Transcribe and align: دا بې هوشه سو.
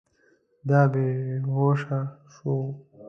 دا 0.69 0.81
بې 0.91 1.05
هوشه 1.53 1.99
سو. 2.35 2.53